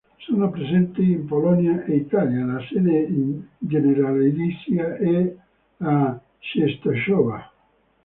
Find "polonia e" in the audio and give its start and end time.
1.27-1.95